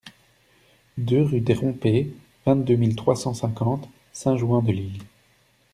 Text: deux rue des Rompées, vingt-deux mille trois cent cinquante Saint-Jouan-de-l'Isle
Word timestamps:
deux 0.97 1.21
rue 1.21 1.41
des 1.41 1.53
Rompées, 1.53 2.11
vingt-deux 2.47 2.75
mille 2.75 2.95
trois 2.95 3.15
cent 3.15 3.35
cinquante 3.35 3.87
Saint-Jouan-de-l'Isle 4.13 5.03